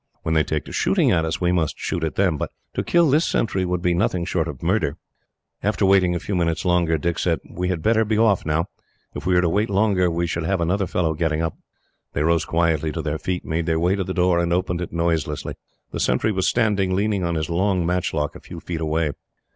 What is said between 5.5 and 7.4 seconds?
After waiting a few minutes longer, Dick said: